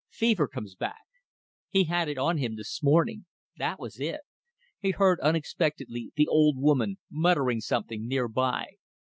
[0.09, 1.03] Fever comes back.
[1.69, 3.27] He had it on him this morning.
[3.57, 4.21] That was it....
[4.79, 8.77] He heard unexpectedly the old woman muttering something near by.